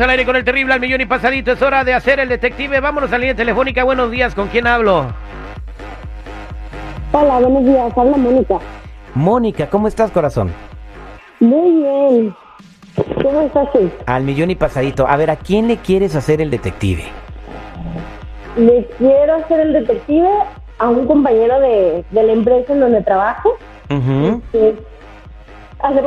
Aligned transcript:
Al 0.00 0.10
aire 0.10 0.24
con 0.24 0.36
el 0.36 0.44
terrible 0.44 0.72
al 0.72 0.80
millón 0.80 1.02
y 1.02 1.06
pasadito. 1.06 1.52
Es 1.52 1.60
hora 1.60 1.84
de 1.84 1.94
hacer 1.94 2.18
el 2.18 2.28
detective. 2.28 2.80
Vámonos 2.80 3.10
a 3.10 3.12
la 3.12 3.18
línea 3.18 3.34
telefónica. 3.34 3.84
Buenos 3.84 4.10
días. 4.10 4.34
¿Con 4.34 4.48
quién 4.48 4.66
hablo? 4.66 5.06
Hola, 7.12 7.38
buenos 7.40 7.64
días. 7.64 7.92
Habla 7.96 8.16
Mónica. 8.16 8.58
Mónica, 9.14 9.68
¿cómo 9.68 9.88
estás, 9.88 10.10
corazón? 10.10 10.50
Muy 11.40 11.82
bien. 11.82 12.34
¿Cómo 13.22 13.42
estás 13.42 13.70
tú? 13.72 13.90
Al 14.06 14.24
millón 14.24 14.50
y 14.50 14.54
pasadito. 14.54 15.06
A 15.06 15.16
ver, 15.16 15.30
¿a 15.30 15.36
quién 15.36 15.68
le 15.68 15.76
quieres 15.76 16.16
hacer 16.16 16.40
el 16.40 16.50
detective? 16.50 17.04
Le 18.56 18.86
quiero 18.98 19.34
hacer 19.34 19.60
el 19.60 19.72
detective 19.74 20.28
a 20.78 20.88
un 20.88 21.06
compañero 21.06 21.60
de, 21.60 22.04
de 22.10 22.22
la 22.22 22.32
empresa 22.32 22.72
en 22.72 22.80
donde 22.80 23.02
trabajo. 23.02 23.50
Hacemos 23.88 24.42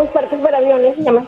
parques 0.09 0.40
para 0.40 0.58
aviones, 0.58 0.95
se 0.95 1.04
llama 1.04 1.26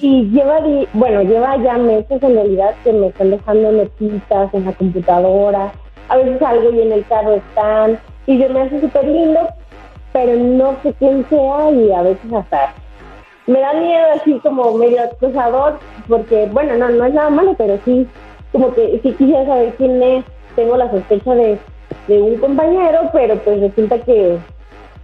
y 0.00 0.24
lleva, 0.30 0.58
bueno, 0.92 1.22
lleva 1.22 1.56
ya 1.58 1.78
meses 1.78 2.22
en 2.22 2.34
realidad 2.34 2.74
que 2.84 2.92
me 2.92 3.08
están 3.08 3.30
dejando 3.30 3.72
notitas 3.72 4.52
en 4.54 4.64
la 4.64 4.72
computadora, 4.72 5.72
a 6.08 6.16
veces 6.16 6.42
algo 6.42 6.70
y 6.72 6.82
en 6.82 6.92
el 6.92 7.06
carro 7.06 7.34
están, 7.34 7.98
y 8.26 8.38
yo 8.38 8.48
me 8.50 8.62
hace 8.62 8.80
súper 8.80 9.06
lindo, 9.06 9.48
pero 10.12 10.34
no 10.34 10.76
sé 10.82 10.92
quién 10.98 11.24
sea 11.28 11.70
y 11.70 11.92
a 11.92 12.02
veces 12.02 12.32
hasta 12.32 12.74
me 13.46 13.60
da 13.60 13.72
miedo 13.74 14.06
así 14.14 14.38
como 14.40 14.74
medio 14.74 15.02
acosador, 15.02 15.78
porque 16.08 16.48
bueno, 16.52 16.76
no, 16.76 16.88
no 16.88 17.04
es 17.04 17.14
nada 17.14 17.30
malo, 17.30 17.54
pero 17.56 17.78
sí, 17.84 18.06
como 18.52 18.74
que 18.74 19.00
sí 19.02 19.12
quisiera 19.12 19.46
saber 19.46 19.74
quién 19.76 20.02
es, 20.02 20.24
tengo 20.56 20.76
la 20.76 20.90
sospecha 20.90 21.34
de, 21.34 21.58
de 22.08 22.22
un 22.22 22.36
compañero, 22.38 23.08
pero 23.12 23.36
pues 23.36 23.60
resulta 23.60 23.98
que, 24.00 24.38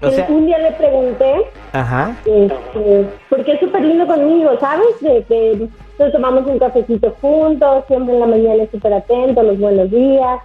O 0.02 0.08
que 0.08 0.16
sea- 0.16 0.26
un 0.28 0.46
día 0.46 0.58
le 0.58 0.72
pregunté 0.72 1.46
Ajá. 1.72 2.16
este, 2.24 3.06
porque 3.30 3.52
es 3.52 3.60
súper 3.60 3.84
lindo 3.84 4.06
conmigo, 4.06 4.50
¿sabes? 4.58 5.00
De 5.00 5.22
que 5.24 5.68
nos 5.98 6.12
tomamos 6.12 6.46
un 6.46 6.58
cafecito 6.58 7.14
juntos, 7.20 7.84
siempre 7.86 8.14
en 8.14 8.20
la 8.20 8.26
mañana 8.26 8.62
es 8.64 8.70
súper 8.70 8.92
atento, 8.94 9.42
los 9.42 9.58
buenos 9.58 9.90
días, 9.90 10.40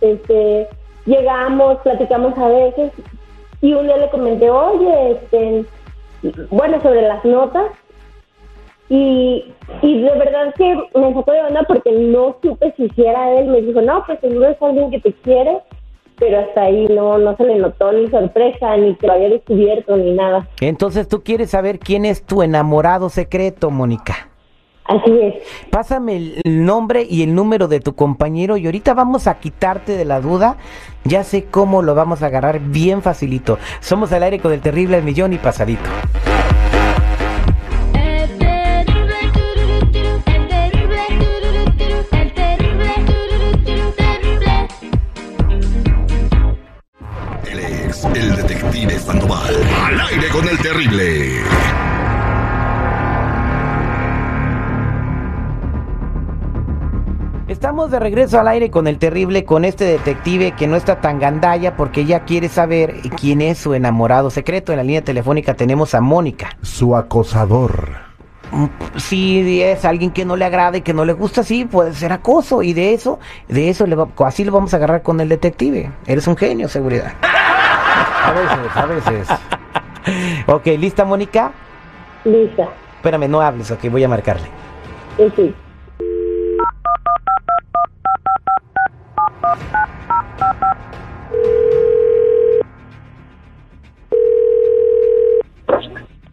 este, 0.00 0.68
llegamos, 1.06 1.78
platicamos 1.78 2.38
a 2.38 2.48
veces, 2.48 2.92
y 3.60 3.74
un 3.74 3.86
día 3.86 3.96
le 3.96 4.08
comenté, 4.10 4.48
oye, 4.48 5.10
este, 5.12 5.64
bueno, 6.50 6.80
sobre 6.80 7.02
las 7.02 7.24
notas, 7.24 7.64
y, 8.88 9.52
y 9.82 10.02
de 10.02 10.10
verdad 10.10 10.54
que 10.56 10.74
me 10.94 11.14
sacó 11.14 11.32
de 11.32 11.42
onda 11.42 11.62
porque 11.64 11.92
no 11.92 12.36
supe 12.42 12.72
si 12.76 12.84
hiciera 12.84 13.32
él, 13.38 13.48
me 13.48 13.60
dijo, 13.62 13.80
no, 13.80 14.04
pues 14.06 14.18
seguro 14.20 14.48
es 14.48 14.62
alguien 14.62 14.90
que 14.90 15.00
te 15.00 15.12
quiere, 15.12 15.58
pero 16.20 16.38
hasta 16.38 16.62
ahí 16.62 16.86
no, 16.88 17.18
no 17.18 17.36
se 17.36 17.44
le 17.44 17.56
notó 17.56 17.90
ni 17.90 18.08
sorpresa, 18.08 18.76
ni 18.76 18.94
que 18.94 19.06
lo 19.06 19.14
había 19.14 19.30
descubierto, 19.30 19.96
ni 19.96 20.12
nada. 20.12 20.46
Entonces 20.60 21.08
tú 21.08 21.22
quieres 21.24 21.50
saber 21.50 21.80
quién 21.80 22.04
es 22.04 22.24
tu 22.24 22.42
enamorado 22.42 23.08
secreto, 23.08 23.70
Mónica. 23.70 24.28
Así 24.84 25.20
es. 25.20 25.34
Pásame 25.70 26.16
el 26.16 26.40
el 26.44 26.64
nombre 26.64 27.06
y 27.08 27.22
el 27.22 27.34
número 27.34 27.68
de 27.68 27.80
tu 27.80 27.94
compañero 27.94 28.56
y 28.56 28.66
ahorita 28.66 28.92
vamos 28.92 29.26
a 29.26 29.38
quitarte 29.38 29.96
de 29.96 30.04
la 30.04 30.20
duda. 30.20 30.56
Ya 31.04 31.24
sé 31.24 31.44
cómo 31.44 31.80
lo 31.80 31.94
vamos 31.94 32.22
a 32.22 32.26
agarrar 32.26 32.60
bien 32.60 33.02
facilito. 33.02 33.58
Somos 33.80 34.12
al 34.12 34.24
aire 34.24 34.40
con 34.40 34.52
el 34.52 34.60
terrible 34.60 35.00
millón 35.00 35.32
y 35.32 35.38
pasadito. 35.38 35.88
Estamos 57.80 57.92
de 57.92 57.98
regreso 57.98 58.38
al 58.38 58.46
aire 58.48 58.70
con 58.70 58.86
el 58.86 58.98
terrible, 58.98 59.46
con 59.46 59.64
este 59.64 59.86
detective 59.86 60.52
que 60.52 60.66
no 60.66 60.76
está 60.76 61.00
tan 61.00 61.18
gandalla 61.18 61.78
porque 61.78 62.04
ya 62.04 62.26
quiere 62.26 62.50
saber 62.50 62.96
quién 63.18 63.40
es 63.40 63.56
su 63.56 63.72
enamorado 63.72 64.28
secreto. 64.28 64.70
En 64.72 64.76
la 64.76 64.82
línea 64.84 65.02
telefónica 65.02 65.54
tenemos 65.54 65.94
a 65.94 66.02
Mónica. 66.02 66.50
Su 66.60 66.94
acosador. 66.94 67.88
Mm, 68.52 68.66
Si 68.98 69.62
es 69.62 69.86
alguien 69.86 70.10
que 70.10 70.26
no 70.26 70.36
le 70.36 70.44
agrada 70.44 70.76
y 70.76 70.82
que 70.82 70.92
no 70.92 71.06
le 71.06 71.14
gusta, 71.14 71.42
sí, 71.42 71.64
puede 71.64 71.94
ser 71.94 72.12
acoso. 72.12 72.62
Y 72.62 72.74
de 72.74 72.92
eso, 72.92 73.18
de 73.48 73.70
eso, 73.70 73.86
le 73.86 73.96
va- 73.96 74.08
así 74.26 74.44
lo 74.44 74.52
vamos 74.52 74.74
a 74.74 74.76
agarrar 74.76 75.00
con 75.02 75.18
el 75.18 75.30
detective. 75.30 75.90
Eres 76.06 76.26
un 76.26 76.36
genio, 76.36 76.68
seguridad. 76.68 77.14
A 77.22 78.32
veces, 78.32 78.76
a 78.76 78.86
veces. 78.86 79.28
Ok, 80.48 80.66
¿lista, 80.78 81.06
Mónica? 81.06 81.50
Lista. 82.24 82.68
Espérame, 82.96 83.26
no 83.26 83.40
hables, 83.40 83.70
ok, 83.70 83.86
voy 83.90 84.04
a 84.04 84.08
marcarle. 84.08 84.48
Sí, 85.16 85.32
sí. 85.34 85.54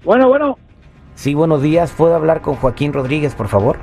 Bueno, 0.03 0.29
bueno. 0.29 0.57
Sí, 1.15 1.33
buenos 1.33 1.61
días. 1.61 1.91
¿Puedo 1.91 2.15
hablar 2.15 2.41
con 2.41 2.55
Joaquín 2.55 2.93
Rodríguez, 2.93 3.35
por 3.35 3.47
favor? 3.47 3.77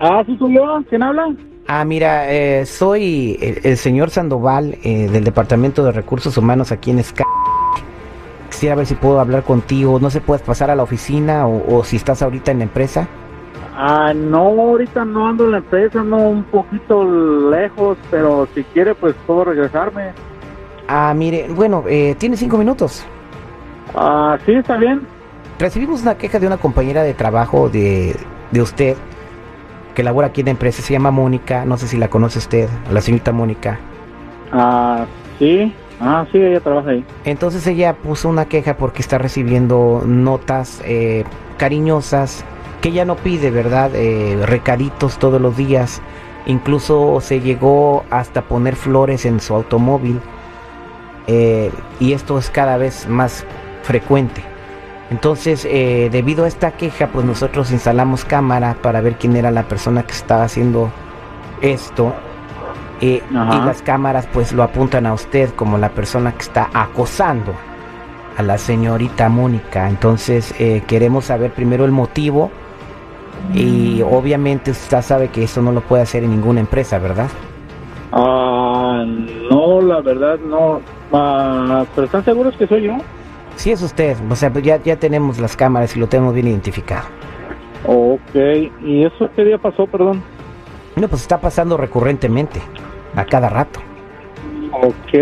Ah, 0.00 0.22
sí 0.26 0.36
soy 0.38 0.54
yo. 0.54 0.82
¿Quién 0.88 1.02
habla? 1.02 1.34
Ah, 1.66 1.84
mira, 1.84 2.30
eh, 2.32 2.66
soy 2.66 3.38
el, 3.40 3.60
el 3.62 3.76
señor 3.76 4.10
Sandoval 4.10 4.78
eh, 4.82 5.08
del 5.08 5.24
Departamento 5.24 5.84
de 5.84 5.92
Recursos 5.92 6.36
Humanos 6.36 6.72
aquí 6.72 6.90
en 6.90 7.02
SCA. 7.02 7.24
Quisiera 8.50 8.74
ver 8.74 8.86
si 8.86 8.94
puedo 8.94 9.20
hablar 9.20 9.42
contigo. 9.42 9.98
No 10.00 10.10
sé, 10.10 10.20
puedes 10.20 10.42
pasar 10.42 10.70
a 10.70 10.76
la 10.76 10.82
oficina 10.82 11.46
o, 11.46 11.78
o 11.78 11.84
si 11.84 11.96
estás 11.96 12.22
ahorita 12.22 12.50
en 12.50 12.58
la 12.58 12.64
empresa. 12.64 13.08
Ah, 13.80 14.12
no, 14.12 14.38
ahorita 14.38 15.04
no 15.04 15.28
ando 15.28 15.44
en 15.44 15.52
la 15.52 15.58
empresa, 15.58 16.00
ando 16.00 16.16
un 16.16 16.42
poquito 16.42 17.04
lejos, 17.48 17.96
pero 18.10 18.48
si 18.52 18.64
quiere, 18.64 18.92
pues 18.96 19.14
puedo 19.24 19.44
regresarme. 19.44 20.10
Ah, 20.88 21.14
mire, 21.14 21.46
bueno, 21.48 21.84
eh, 21.86 22.16
tiene 22.18 22.36
cinco 22.36 22.58
minutos. 22.58 23.06
Ah, 23.94 24.36
sí, 24.44 24.54
está 24.54 24.76
bien. 24.78 25.06
Recibimos 25.60 26.02
una 26.02 26.18
queja 26.18 26.40
de 26.40 26.48
una 26.48 26.56
compañera 26.56 27.04
de 27.04 27.14
trabajo 27.14 27.68
de, 27.68 28.16
de 28.50 28.60
usted 28.60 28.96
que 29.94 30.02
labora 30.02 30.26
aquí 30.26 30.40
en 30.40 30.46
la 30.46 30.50
empresa. 30.50 30.82
Se 30.82 30.92
llama 30.92 31.12
Mónica. 31.12 31.64
No 31.64 31.76
sé 31.76 31.86
si 31.86 31.96
la 31.96 32.08
conoce 32.08 32.40
usted, 32.40 32.68
la 32.90 33.00
señorita 33.00 33.30
Mónica. 33.30 33.78
Ah, 34.50 35.06
sí. 35.38 35.72
Ah, 36.00 36.26
sí, 36.32 36.38
ella 36.38 36.58
trabaja 36.58 36.90
ahí. 36.90 37.04
Entonces 37.24 37.64
ella 37.68 37.92
puso 37.92 38.28
una 38.28 38.46
queja 38.46 38.76
porque 38.76 39.02
está 39.02 39.18
recibiendo 39.18 40.02
notas 40.04 40.82
eh, 40.84 41.22
cariñosas 41.58 42.44
que 42.80 42.90
ella 42.90 43.04
no 43.04 43.16
pide, 43.16 43.50
¿verdad? 43.50 43.90
Eh, 43.94 44.38
recaditos 44.44 45.18
todos 45.18 45.40
los 45.40 45.56
días. 45.56 46.00
Incluso 46.46 47.20
se 47.20 47.40
llegó 47.40 48.04
hasta 48.10 48.42
poner 48.42 48.76
flores 48.76 49.26
en 49.26 49.40
su 49.40 49.54
automóvil. 49.54 50.20
Eh, 51.26 51.70
y 52.00 52.12
esto 52.12 52.38
es 52.38 52.50
cada 52.50 52.76
vez 52.76 53.06
más 53.08 53.44
frecuente. 53.82 54.42
Entonces, 55.10 55.66
eh, 55.68 56.08
debido 56.12 56.44
a 56.44 56.48
esta 56.48 56.72
queja, 56.72 57.08
pues 57.08 57.24
nosotros 57.24 57.70
instalamos 57.70 58.24
cámara 58.24 58.76
para 58.82 59.00
ver 59.00 59.16
quién 59.16 59.36
era 59.36 59.50
la 59.50 59.62
persona 59.62 60.02
que 60.02 60.12
estaba 60.12 60.44
haciendo 60.44 60.90
esto. 61.62 62.14
Eh, 63.00 63.22
y 63.30 63.34
las 63.64 63.80
cámaras 63.82 64.26
pues 64.32 64.52
lo 64.52 64.64
apuntan 64.64 65.06
a 65.06 65.12
usted 65.12 65.50
como 65.54 65.78
la 65.78 65.90
persona 65.90 66.32
que 66.32 66.42
está 66.42 66.68
acosando 66.74 67.54
a 68.36 68.42
la 68.42 68.58
señorita 68.58 69.28
Mónica. 69.28 69.88
Entonces 69.88 70.52
eh, 70.58 70.82
queremos 70.86 71.26
saber 71.26 71.52
primero 71.52 71.84
el 71.84 71.92
motivo 71.92 72.50
y 73.54 74.02
obviamente 74.02 74.70
usted 74.70 75.02
sabe 75.02 75.28
que 75.28 75.44
eso 75.44 75.62
no 75.62 75.72
lo 75.72 75.80
puede 75.80 76.02
hacer 76.02 76.24
en 76.24 76.30
ninguna 76.30 76.60
empresa, 76.60 76.98
¿verdad? 76.98 77.28
Ah, 78.12 79.04
no, 79.50 79.80
la 79.80 80.00
verdad 80.00 80.38
no. 80.38 80.80
Ah, 81.12 81.84
pero 81.94 82.06
¿están 82.06 82.24
seguros 82.24 82.56
que 82.56 82.66
soy 82.66 82.82
yo? 82.84 82.96
Sí 83.56 83.72
es 83.72 83.82
usted, 83.82 84.16
o 84.30 84.36
sea, 84.36 84.52
pues 84.52 84.64
ya, 84.64 84.80
ya 84.82 84.96
tenemos 84.96 85.38
las 85.38 85.56
cámaras 85.56 85.96
y 85.96 86.00
lo 86.00 86.06
tenemos 86.06 86.32
bien 86.34 86.48
identificado. 86.48 87.08
Ok, 87.86 88.34
¿y 88.84 89.04
eso 89.04 89.28
qué 89.34 89.44
día 89.44 89.58
pasó, 89.58 89.86
perdón? 89.86 90.22
No, 90.96 91.08
pues 91.08 91.22
está 91.22 91.40
pasando 91.40 91.76
recurrentemente, 91.76 92.60
a 93.14 93.24
cada 93.24 93.48
rato. 93.48 93.80
Ok, 94.72 95.14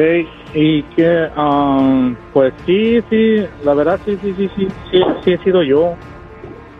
y 0.55 0.83
que, 0.83 1.29
ah, 1.37 2.11
pues 2.33 2.53
sí, 2.67 3.01
sí, 3.09 3.47
la 3.65 3.75
verdad 3.75 4.01
sí, 4.05 4.19
sí, 4.23 4.35
sí, 4.37 4.51
sí, 4.57 4.69
sí, 4.91 5.01
sí 5.25 5.33
he 5.33 5.39
sido 5.45 5.63
yo, 5.63 5.95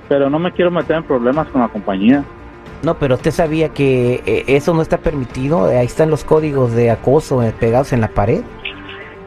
pero 0.09 0.31
no 0.31 0.39
me 0.39 0.53
quiero 0.53 0.71
meter 0.71 0.97
en 0.97 1.05
problemas 1.05 1.49
con 1.49 1.61
la 1.61 1.69
compañía. 1.69 2.25
No, 2.83 2.95
pero 2.95 3.15
usted 3.15 3.31
sabía 3.31 3.71
que 3.71 4.23
eh, 4.27 4.45
eso 4.49 4.75
no 4.75 4.83
está 4.83 4.99
permitido, 4.99 5.67
ahí 5.67 5.87
están 5.87 6.11
los 6.11 6.25
códigos 6.25 6.73
de 6.73 6.91
acoso 6.91 7.43
eh, 7.43 7.53
pegados 7.59 7.93
en 7.93 8.01
la 8.01 8.09
pared. 8.09 8.43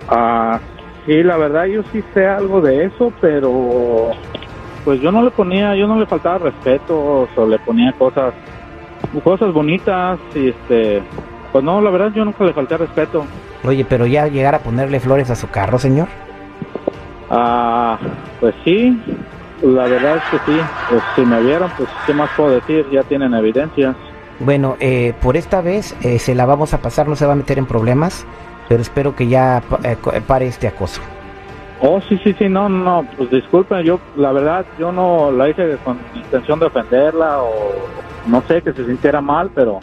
Ah, 0.08 0.60
sí, 1.06 1.24
la 1.24 1.38
verdad 1.38 1.66
yo 1.66 1.82
sí 1.92 2.04
sé 2.14 2.28
algo 2.28 2.62
de 2.62 2.86
eso, 2.86 3.12
pero 3.20 4.12
pues 4.86 5.02
yo 5.02 5.12
no 5.12 5.24
le 5.24 5.32
ponía, 5.32 5.76
yo 5.76 5.88
no 5.88 6.00
le 6.00 6.06
faltaba 6.06 6.38
respeto, 6.38 7.28
o 7.36 7.46
le 7.48 7.60
ponía 7.60 7.92
cosas, 7.94 8.34
cosas 9.24 9.52
bonitas, 9.52 10.20
y 10.36 10.50
este, 10.50 11.02
pues 11.52 11.64
no, 11.64 11.82
la 11.82 11.90
verdad 11.90 12.12
yo 12.14 12.24
nunca 12.26 12.44
le 12.44 12.54
falté 12.54 12.78
respeto. 12.78 13.26
Oye, 13.64 13.86
pero 13.88 14.06
ya 14.06 14.28
llegar 14.28 14.56
a 14.56 14.60
ponerle 14.60 15.00
flores 15.00 15.30
a 15.30 15.36
su 15.36 15.50
carro, 15.50 15.80
señor. 15.80 16.08
Ah, 17.30 18.00
pues 18.40 18.56
sí, 18.64 19.00
la 19.64 19.84
verdad 19.86 20.18
es 20.18 20.24
que 20.32 20.52
sí. 20.52 20.60
Pues 20.90 21.02
si 21.16 21.22
me 21.22 21.42
vieron, 21.42 21.70
pues 21.78 21.90
qué 22.06 22.14
más 22.14 22.30
puedo 22.36 22.52
decir, 22.52 22.86
ya 22.92 23.04
tienen 23.04 23.34
evidencias. 23.34 23.96
Bueno, 24.40 24.78
eh, 24.80 25.14
por 25.22 25.36
esta 25.38 25.62
vez 25.62 25.96
eh, 26.02 26.18
se 26.20 26.34
la 26.36 26.46
vamos 26.46 26.74
a 26.74 26.78
pasar, 26.82 27.08
no 27.08 27.16
se 27.16 27.26
va 27.26 27.34
a 27.34 27.36
meter 27.36 27.58
en 27.58 27.66
problemas, 27.66 28.26
pero 28.70 28.82
espero 28.82 29.16
que 29.16 29.28
ya 29.28 29.62
eh, 29.84 29.98
co- 30.02 30.14
pare 30.26 30.48
este 30.48 30.68
acoso. 30.68 31.02
Oh, 31.82 32.00
sí, 32.08 32.18
sí, 32.24 32.34
sí, 32.38 32.48
no, 32.50 32.68
no, 32.70 32.84
no, 33.04 33.10
pues 33.18 33.30
disculpen, 33.32 33.84
yo, 33.84 34.00
la 34.18 34.32
verdad, 34.34 34.66
yo 34.78 34.92
no 34.92 35.32
la 35.32 35.50
hice 35.50 35.78
con 35.84 35.98
intención 36.14 36.60
de 36.60 36.66
ofenderla 36.66 37.42
o 37.42 37.52
no 38.28 38.42
sé, 38.48 38.62
que 38.62 38.74
se 38.74 38.86
sintiera 38.86 39.22
mal, 39.22 39.50
pero 39.56 39.80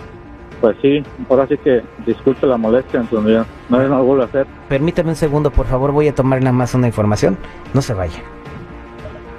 pues 0.61 0.77
sí, 0.83 1.03
ahora 1.29 1.47
sí 1.47 1.57
que 1.59 1.83
disculpe 2.07 2.47
la 2.47 2.57
molestia, 2.57 3.01
entonces 3.01 3.47
no, 3.69 3.79
no 3.79 3.89
lo 3.89 4.05
vuelvo 4.05 4.23
a 4.23 4.27
hacer. 4.27 4.47
Permítame 4.69 5.11
un 5.11 5.17
segundo, 5.17 5.51
por 5.51 5.67
favor, 5.67 5.93
voy 5.93 6.09
a 6.09 6.15
tomar 6.15 6.39
nada 6.41 6.53
más 6.53 6.75
una 6.75 6.87
información. 6.87 7.37
No 7.75 7.81
se 7.83 7.93
vaya. 7.95 8.23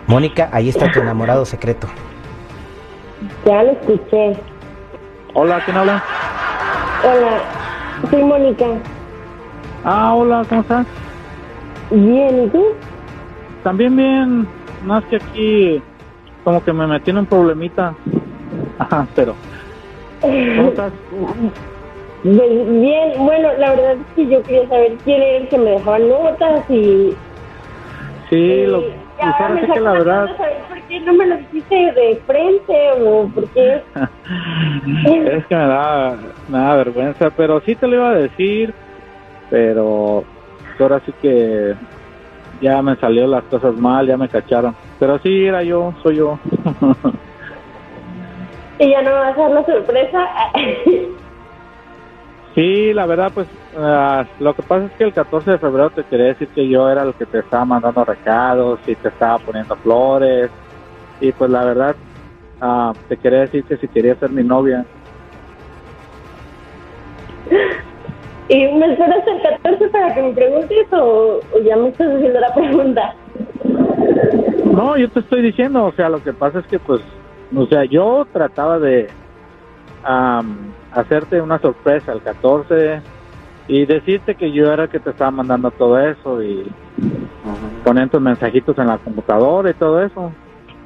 Mónica, 0.07 0.49
ahí 0.53 0.69
está 0.69 0.89
tu 0.89 1.01
enamorado 1.01 1.43
secreto. 1.45 1.87
Ya 3.45 3.63
lo 3.63 3.71
escuché. 3.71 4.37
Hola, 5.33 5.61
¿quién 5.65 5.75
habla? 5.75 6.01
Hola, 7.03 7.41
soy 8.09 8.23
Mónica. 8.23 8.65
Ah, 9.83 10.15
hola, 10.15 10.45
¿cómo 10.47 10.61
estás? 10.61 10.87
Bien, 11.91 12.45
¿y 12.45 12.47
tú? 12.47 12.67
También 13.63 13.97
bien, 13.97 14.47
más 14.85 15.03
que 15.05 15.17
aquí 15.17 15.81
como 16.45 16.63
que 16.63 16.71
me 16.71 16.87
metí 16.87 17.11
en 17.11 17.17
un 17.17 17.25
problemita. 17.25 17.93
Ajá, 18.79 19.05
pero 19.13 19.35
¿cómo 20.21 20.69
estás? 20.69 20.93
Pues 22.23 22.79
bien, 22.79 23.13
bueno, 23.17 23.49
la 23.57 23.71
verdad 23.71 23.91
es 23.93 24.15
que 24.15 24.27
yo 24.27 24.41
quería 24.43 24.69
saber 24.69 24.95
quién 25.03 25.21
era 25.21 25.37
el 25.37 25.49
que 25.49 25.57
me 25.57 25.71
dejaba 25.71 25.99
notas 25.99 26.69
y... 26.69 27.13
Sí, 28.29 28.65
lo, 28.65 28.79
y 28.79 29.06
pues 29.19 29.35
ahora 29.39 29.61
sí 29.61 29.71
que 29.71 29.79
la 29.79 29.91
verdad... 29.93 30.27
¿Por 30.67 30.81
qué 30.83 30.99
no 31.01 31.13
me 31.13 31.27
lo 31.27 31.37
dijiste 31.37 31.75
de 31.75 32.21
frente 32.25 32.91
o 33.01 33.29
por 33.29 33.47
qué? 33.49 33.81
es 35.05 35.45
que 35.47 35.55
me 35.55 35.67
da, 35.67 36.17
me 36.47 36.57
da 36.57 36.75
vergüenza, 36.75 37.29
pero 37.31 37.59
sí 37.61 37.75
te 37.75 37.87
lo 37.87 37.95
iba 37.95 38.09
a 38.09 38.15
decir, 38.15 38.73
pero 39.49 40.23
ahora 40.79 41.01
sí 41.05 41.13
que 41.21 41.75
ya 42.61 42.81
me 42.81 42.95
salió 42.97 43.27
las 43.27 43.43
cosas 43.45 43.75
mal, 43.75 44.07
ya 44.07 44.17
me 44.17 44.29
cacharon. 44.29 44.75
Pero 44.99 45.19
sí, 45.19 45.45
era 45.45 45.63
yo, 45.63 45.93
soy 46.03 46.17
yo. 46.17 46.39
¿Y 48.79 48.91
ya 48.91 49.01
no 49.01 49.09
me 49.09 49.17
vas 49.17 49.37
a 49.37 49.41
dar 49.41 49.51
la 49.51 49.65
sorpresa? 49.65 50.27
sí, 52.57 52.91
la 52.91 53.05
verdad, 53.05 53.31
pues 53.33 53.47
ah, 53.75 54.25
lo 54.39 54.55
que 54.55 54.63
pasa 54.63 54.87
es 54.87 54.91
que 54.93 55.03
el 55.03 55.13
14 55.13 55.51
de 55.51 55.59
febrero 55.59 55.91
te 55.91 56.03
quería 56.03 56.25
decir 56.27 56.47
que 56.49 56.67
yo 56.67 56.89
era 56.89 57.03
el 57.03 57.13
que 57.13 57.27
te 57.27 57.37
estaba 57.39 57.63
mandando 57.65 58.03
recados 58.03 58.79
y 58.87 58.95
te 58.95 59.09
estaba 59.09 59.37
poniendo 59.37 59.75
flores. 59.77 60.49
Y 61.19 61.31
pues 61.31 61.51
la 61.51 61.63
verdad, 61.63 61.95
ah, 62.59 62.93
te 63.07 63.17
quería 63.17 63.41
decir 63.41 63.63
que 63.63 63.77
si 63.77 63.87
quería 63.87 64.15
ser 64.15 64.31
mi 64.31 64.43
novia. 64.43 64.83
¿Y 68.49 68.65
me 68.73 68.93
esperas 68.93 69.23
el 69.27 69.41
14 69.61 69.87
para 69.89 70.15
que 70.15 70.21
me 70.21 70.33
preguntes 70.33 70.87
o, 70.93 71.41
o 71.53 71.59
ya 71.63 71.75
me 71.75 71.89
estás 71.89 72.07
haciendo 72.15 72.39
la 72.39 72.53
pregunta? 72.55 73.13
No, 74.65 74.97
yo 74.97 75.09
te 75.09 75.19
estoy 75.19 75.41
diciendo, 75.41 75.85
o 75.85 75.91
sea, 75.91 76.09
lo 76.09 76.23
que 76.23 76.33
pasa 76.33 76.59
es 76.59 76.67
que, 76.67 76.79
pues, 76.79 77.01
o 77.55 77.65
sea, 77.67 77.83
yo 77.85 78.25
trataba 78.31 78.79
de 78.79 79.07
am, 80.03 80.76
hacerte 80.91 81.41
una 81.41 81.59
sorpresa 81.59 82.13
el 82.13 82.21
14 82.21 83.01
y 83.67 83.85
decirte 83.85 84.35
que 84.35 84.51
yo 84.51 84.71
era 84.71 84.83
el 84.83 84.89
que 84.89 84.99
te 84.99 85.09
estaba 85.09 85.31
mandando 85.31 85.71
todo 85.71 85.99
eso 85.99 86.41
y 86.41 86.65
poner 87.83 88.09
tus 88.09 88.21
mensajitos 88.21 88.77
en 88.77 88.87
la 88.87 88.97
computadora 88.97 89.69
y 89.69 89.73
todo 89.73 90.01
eso. 90.01 90.31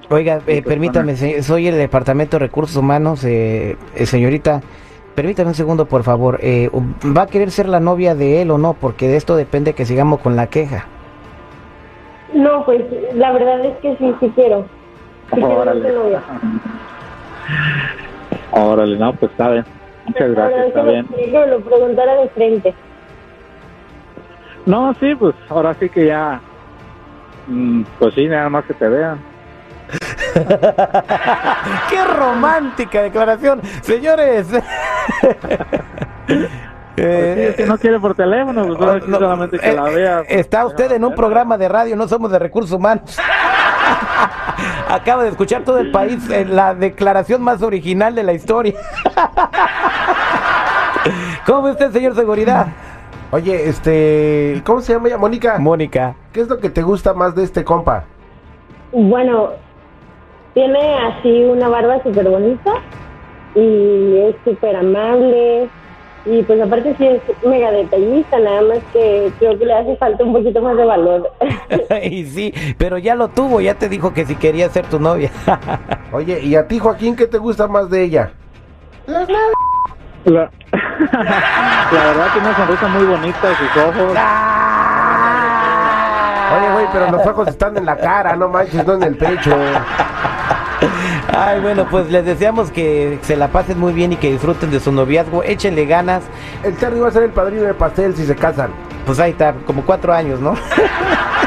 Oiga, 0.09 0.38
eh, 0.38 0.42
pues, 0.45 0.62
permítame, 0.63 1.15
se- 1.15 1.42
soy 1.44 1.68
el 1.68 1.75
Departamento 1.75 2.38
de 2.38 2.45
Recursos 2.48 2.75
Humanos, 2.75 3.24
eh, 3.24 3.77
eh, 3.95 4.06
señorita. 4.06 4.62
Permítame 5.15 5.50
un 5.50 5.56
segundo, 5.56 5.86
por 5.86 6.03
favor. 6.03 6.39
Eh, 6.42 6.69
¿Va 7.15 7.24
a 7.24 7.27
querer 7.27 7.51
ser 7.51 7.68
la 7.69 7.80
novia 7.80 8.15
de 8.15 8.42
él 8.42 8.51
o 8.51 8.57
no? 8.57 8.74
Porque 8.74 9.07
de 9.07 9.18
esto 9.18 9.36
depende 9.36 9.74
que 9.74 9.86
sigamos 9.86 10.19
con 10.19 10.36
la 10.36 10.48
queja. 10.48 10.86
No, 12.33 12.65
pues 12.65 12.81
la 13.13 13.31
verdad 13.33 13.63
es 13.65 13.77
que 13.80 13.95
sí, 13.98 14.13
sí 14.19 14.31
quiero. 14.36 14.65
Sí 15.33 15.36
quiero 15.36 15.59
Órale. 15.59 15.81
ser 15.83 15.94
novia. 15.94 16.21
Órale, 18.51 18.98
no, 18.98 19.13
pues 19.13 19.31
está 19.31 19.50
bien. 19.50 19.65
Muchas 20.06 20.31
gracias, 20.31 20.59
es 20.62 20.68
está 20.68 20.81
bien. 20.83 21.07
que 21.07 21.27
me 21.27 21.48
lo 21.48 21.59
preguntara 21.62 22.13
de 22.15 22.30
frente. 22.30 22.74
No, 24.65 24.94
sí, 25.00 25.15
pues 25.15 25.33
ahora 25.50 25.74
sí 25.80 25.89
que 25.89 26.06
ya, 26.07 26.39
mm, 27.48 27.83
pues 28.00 28.13
sí, 28.13 28.27
nada 28.27 28.50
más 28.50 28.65
que 28.65 28.74
te 28.74 28.88
vean. 28.88 29.19
¡Qué 31.89 32.03
romántica 32.18 33.01
declaración! 33.03 33.62
Señores. 33.81 34.48
Pues 36.94 37.36
sí, 37.36 37.42
es 37.42 37.56
que 37.56 37.65
no 37.65 37.77
quiere 37.77 38.00
por 38.00 38.13
teléfono, 38.13 38.63
pues 38.77 39.07
no, 39.07 39.18
solamente 39.18 39.57
que 39.57 39.69
eh, 39.69 39.74
la 39.74 39.83
vea. 39.83 40.19
eh, 40.21 40.25
Está 40.27 40.65
usted 40.65 40.92
en 40.92 41.06
un 41.06 41.15
programa 41.15 41.57
de 41.57 41.68
radio, 41.69 41.95
no 41.95 42.06
somos 42.07 42.30
de 42.31 42.38
recursos 42.38 42.74
humanos. 42.74 43.18
Acaba 44.89 45.23
de 45.23 45.29
escuchar 45.29 45.63
todo 45.63 45.79
el 45.79 45.91
país 45.91 46.29
eh, 46.29 46.45
la 46.45 46.75
declaración 46.75 47.41
más 47.41 47.61
original 47.61 48.15
de 48.15 48.23
la 48.23 48.33
historia. 48.33 48.75
¿Cómo 51.45 51.69
usted, 51.69 51.91
señor 51.91 52.15
Seguridad? 52.15 52.67
Oye, 53.31 53.69
este, 53.69 54.61
¿cómo 54.65 54.81
se 54.81 54.93
llama 54.93 55.07
ella? 55.07 55.17
Mónica. 55.17 55.57
Mónica. 55.57 56.15
¿Qué 56.33 56.41
es 56.41 56.49
lo 56.49 56.59
que 56.59 56.69
te 56.69 56.81
gusta 56.81 57.13
más 57.13 57.33
de 57.33 57.43
este 57.43 57.63
compa? 57.63 58.03
Bueno, 58.91 59.51
tiene 60.53 60.97
así 61.07 61.45
una 61.45 61.69
barba 61.69 62.03
súper 62.03 62.29
bonita 62.29 62.73
y 63.55 64.17
es 64.17 64.36
súper 64.43 64.75
amable 64.75 65.69
y 66.25 66.43
pues 66.43 66.61
aparte 66.61 66.95
sí 66.97 67.07
es 67.07 67.21
mega 67.43 67.71
detallista, 67.71 68.39
nada 68.39 68.61
más 68.61 68.79
que 68.93 69.31
creo 69.39 69.57
que 69.57 69.65
le 69.65 69.73
hace 69.73 69.95
falta 69.97 70.23
un 70.23 70.33
poquito 70.33 70.61
más 70.61 70.77
de 70.77 70.85
valor. 70.85 71.31
y 72.03 72.25
sí, 72.25 72.53
pero 72.77 72.97
ya 72.97 73.15
lo 73.15 73.29
tuvo, 73.29 73.61
ya 73.61 73.75
te 73.75 73.89
dijo 73.89 74.13
que 74.13 74.25
si 74.25 74.35
quería 74.35 74.69
ser 74.69 74.85
tu 74.87 74.99
novia. 74.99 75.31
Oye, 76.11 76.39
¿y 76.41 76.55
a 76.55 76.67
ti, 76.67 76.79
Joaquín, 76.79 77.15
qué 77.15 77.27
te 77.27 77.37
gusta 77.37 77.67
más 77.67 77.89
de 77.89 78.03
ella? 78.03 78.31
La, 79.07 79.25
la 80.25 80.49
verdad 81.91 82.27
tiene 82.33 82.47
una 82.47 82.57
sonrisa 82.57 82.87
muy 82.87 83.05
bonita, 83.05 83.55
sus 83.55 83.77
ojos. 83.77 84.17
Oye, 86.53 86.71
güey, 86.73 86.85
pero 86.93 87.11
los 87.11 87.25
ojos 87.25 87.47
están 87.47 87.77
en 87.77 87.85
la 87.85 87.97
cara, 87.97 88.35
no 88.35 88.47
manches, 88.49 88.85
no 88.85 88.93
en 88.93 89.03
el 89.03 89.17
pecho. 89.17 89.55
Ay, 91.38 91.59
bueno, 91.61 91.88
pues 91.89 92.09
les 92.09 92.25
deseamos 92.25 92.71
que 92.71 93.19
se 93.21 93.35
la 93.35 93.50
pasen 93.50 93.79
muy 93.79 93.93
bien 93.93 94.13
y 94.13 94.15
que 94.17 94.31
disfruten 94.31 94.71
de 94.71 94.79
su 94.79 94.91
noviazgo. 94.91 95.43
Échenle 95.43 95.85
ganas. 95.85 96.23
El 96.63 96.75
Terry 96.75 97.00
va 97.00 97.07
a 97.07 97.11
ser 97.11 97.23
el 97.23 97.31
padrino 97.31 97.63
de 97.63 97.73
pastel 97.73 98.15
si 98.15 98.25
se 98.25 98.35
casan. 98.35 98.71
Pues 99.05 99.19
ahí 99.19 99.31
está, 99.31 99.53
como 99.65 99.83
cuatro 99.83 100.13
años, 100.13 100.39
¿no? 100.39 100.55